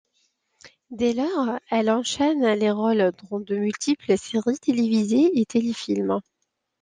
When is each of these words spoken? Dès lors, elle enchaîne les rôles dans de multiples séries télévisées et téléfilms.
Dès 0.89 1.13
lors, 1.13 1.59
elle 1.69 1.91
enchaîne 1.91 2.43
les 2.53 2.71
rôles 2.71 3.11
dans 3.29 3.39
de 3.39 3.55
multiples 3.55 4.17
séries 4.17 4.57
télévisées 4.57 5.29
et 5.39 5.45
téléfilms. 5.45 6.21